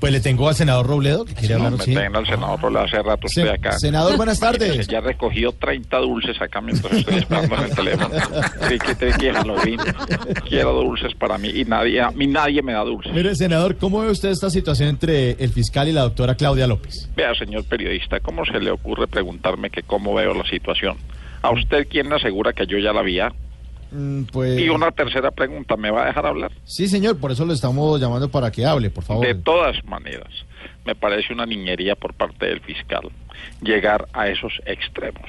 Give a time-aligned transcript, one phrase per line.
[0.00, 1.78] Pues le tengo al senador Robledo que quiere No, hablar.
[1.78, 1.94] me sí.
[1.94, 3.78] tengo al senador Rola hace rato Se- estoy acá.
[3.78, 4.86] senador, buenas tardes.
[4.88, 8.08] Ya recogió 30 dulces acá mientras estoy esperando en el teléfono.
[8.68, 8.78] Te
[9.18, 9.78] que Halloween.
[10.48, 13.12] Quiero dulces para mí y nadie, a mí nadie me da dulces.
[13.12, 17.08] Mire, senador, ¿cómo ve usted esta situación entre el fiscal y la doctora Claudia López?
[17.16, 20.96] Vea, señor periodista, ¿cómo se le ocurre preguntarme que cómo veo la situación?
[21.42, 23.16] ¿A usted quién le asegura que yo ya la vi?
[23.96, 24.60] Mm, pues...
[24.60, 26.52] Y una tercera pregunta, ¿me va a dejar hablar?
[26.64, 29.26] Sí, señor, por eso lo estamos llamando para que hable, por favor.
[29.26, 30.30] De todas maneras,
[30.84, 33.08] me parece una niñería por parte del fiscal
[33.62, 35.24] llegar a esos extremos.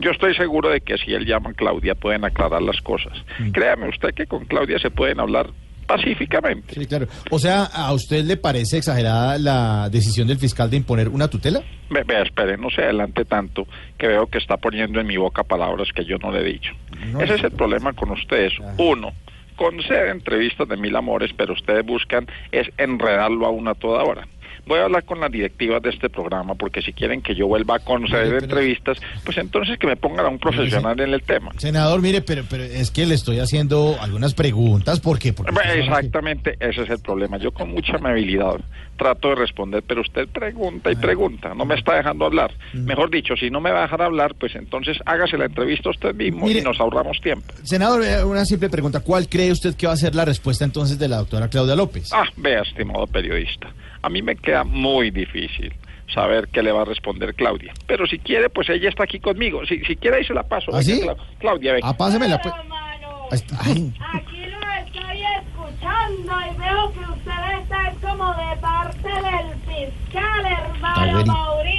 [0.00, 3.12] Yo estoy seguro de que si él llama a Claudia pueden aclarar las cosas.
[3.52, 5.50] Créame usted que con Claudia se pueden hablar
[5.88, 6.74] pacíficamente.
[6.74, 7.08] Sí, claro.
[7.30, 11.62] O sea, ¿a usted le parece exagerada la decisión del fiscal de imponer una tutela?
[11.90, 15.42] Ve, vea, espere, no se adelante tanto, que veo que está poniendo en mi boca
[15.42, 16.72] palabras que yo no le he dicho.
[17.10, 18.52] No, Ese es el problema con ustedes.
[18.76, 19.12] Uno,
[19.56, 24.28] concede entrevistas de mil amores, pero ustedes buscan es enredarlo a una toda hora.
[24.68, 27.76] Voy a hablar con las directivas de este programa, porque si quieren que yo vuelva
[27.76, 31.52] a conceder Pero, entrevistas, pues entonces que me pongan a un profesional en el tema.
[31.56, 35.32] Senador, mire, pero, pero es que le estoy haciendo algunas preguntas, ¿por qué?
[35.32, 37.38] Porque Bueno, usted sabe que- Exactamente, ese es el problema.
[37.38, 38.56] Yo con mucha amabilidad
[38.96, 42.52] trato de responder, pero usted pregunta y pregunta, no me está dejando hablar.
[42.74, 42.84] Mm.
[42.84, 46.14] Mejor dicho, si no me va a dejar hablar, pues entonces hágase la entrevista usted
[46.14, 47.46] mismo Mire- y nos ahorramos tiempo.
[47.62, 49.00] Senador, eh, una simple pregunta.
[49.00, 52.12] ¿Cuál cree usted que va a ser la respuesta entonces de la doctora Claudia López?
[52.12, 53.68] Ah, vea, estimado periodista,
[54.02, 55.74] a mí me queda muy difícil
[56.14, 57.72] saber qué le va a responder Claudia.
[57.86, 59.64] Pero si quiere, pues ella está aquí conmigo.
[59.66, 60.70] Si, si quiere, ahí se la paso.
[60.74, 61.00] ¿Ah, sí?
[61.02, 61.88] Cla- Claudia, venga.
[61.88, 62.54] Ah, pues.
[63.30, 63.56] Ahí está.
[63.60, 70.46] Ay, Aquí lo estoy escuchando y veo que usted está como de parte del fiscal,
[70.46, 71.20] hermano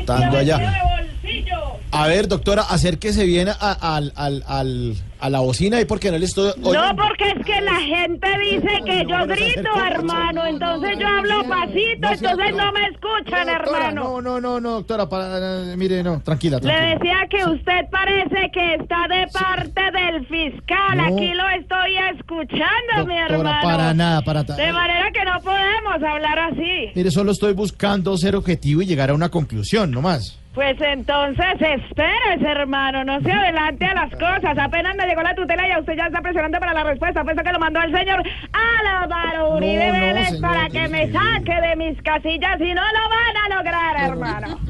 [0.00, 0.38] Está Mauricio.
[0.38, 0.58] allá.
[0.58, 1.56] de bolsillo.
[1.92, 6.24] A ver, doctora, acérquese bien al, al, al, a la bocina ahí porque no le
[6.26, 7.02] estoy No, oyendo.
[7.02, 10.44] porque es que la gente dice que yo grito, hermano.
[10.46, 13.52] Entonces yo hablo pasito, No entonces no me escuchan, Doctora,
[13.88, 14.02] hermano.
[14.04, 16.94] No, no, no, no, doctora, para, eh, mire, no, tranquila, Le tranquila.
[16.94, 20.96] decía que usted parece que está de parte del fiscal.
[20.96, 21.04] No.
[21.04, 23.60] Aquí lo estoy escuchando, mi hermano.
[23.62, 26.90] para nada, para ta- De manera que no podemos hablar así.
[26.94, 30.38] Mire, solo estoy buscando ser objetivo y llegar a una conclusión, no más.
[30.56, 34.56] Pues entonces espérese, hermano, no se adelante a las cosas.
[34.56, 37.22] Apenas me llegó la tutela y a usted ya está presionando para la respuesta.
[37.24, 38.22] Pues que lo mandó el señor
[38.54, 42.80] Álvaro Uribe No, no, Vélez señor, para que me saque de mis casillas y no
[42.80, 44.60] lo van a lograr, hermano.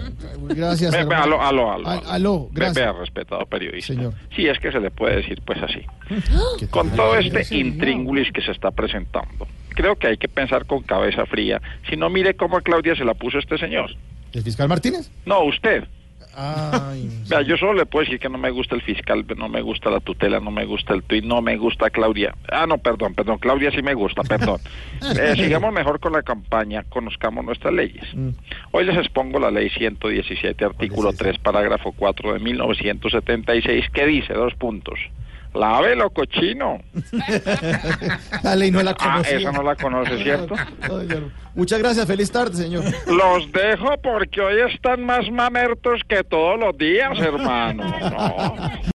[0.49, 1.41] Gracias, ve, hermano.
[1.41, 2.49] aló, aló, aló.
[2.51, 2.75] Gracias.
[2.75, 3.95] Vea, respetado periodista.
[3.95, 4.13] Señor.
[4.35, 5.87] Sí, es que se le puede decir pues así.
[6.59, 10.83] ¿Qué Con todo este intríngulis que se está presentando, creo que hay que pensar con
[10.83, 11.63] cabeza fría.
[11.89, 13.93] Si no, mire cómo a Claudia se la puso este señor.
[14.37, 15.11] ¿El fiscal Martínez?
[15.25, 15.85] No, usted.
[16.35, 19.63] Ay, Vea, yo solo le puedo decir que no me gusta el fiscal, no me
[19.63, 22.35] gusta la tutela, no me gusta el tuit, no me gusta Claudia.
[22.53, 24.61] Ah, no, perdón, perdón, Claudia sí me gusta, perdón.
[25.19, 28.05] Eh, sigamos mejor con la campaña, conozcamos nuestras leyes.
[28.15, 28.31] Mm.
[28.73, 31.19] Hoy les expongo la ley 117, artículo esa?
[31.19, 34.99] 3, parágrafo 4 de 1976, que dice, dos puntos,
[35.55, 36.79] lávelo cochino.
[38.43, 39.37] la ley no la Ah, conocía.
[39.39, 40.55] esa no la conoce, ¿cierto?
[41.55, 42.85] Muchas gracias, feliz tarde, señor.
[43.07, 47.85] Los dejo porque hoy están más mamertos que todos los días, hermano.
[48.07, 48.93] No.